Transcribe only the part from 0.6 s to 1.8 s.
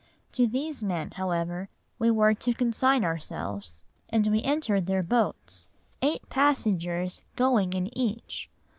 men, however,